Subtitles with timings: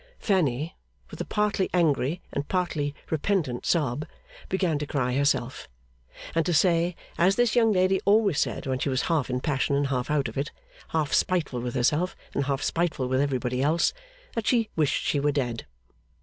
[0.17, 0.75] Fanny,
[1.11, 4.07] with a partly angry and partly repentant sob,
[4.49, 5.69] began to cry herself,
[6.33, 9.75] and to say as this young lady always said when she was half in passion
[9.75, 10.49] and half out of it,
[10.87, 13.93] half spiteful with herself and half spiteful with everybody else
[14.33, 15.67] that she wished she were dead.